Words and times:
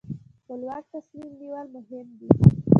خپلواک 0.41 0.83
تصمیم 0.93 1.27
نیول 1.39 1.67
مهم 1.75 2.07
دي. 2.17 2.27